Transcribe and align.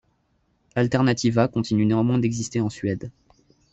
Alternativa 0.73 1.47
continue 1.47 1.85
néanmoins 1.85 2.17
d'exister 2.17 2.59
en 2.59 2.71
Suède. 2.71 3.11